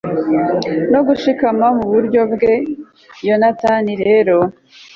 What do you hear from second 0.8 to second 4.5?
no gushikama mu buryo bwe. yonatani rero